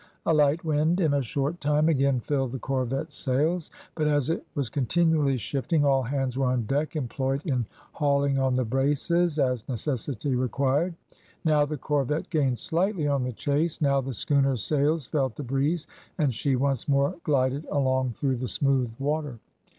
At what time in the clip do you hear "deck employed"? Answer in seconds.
6.65-7.45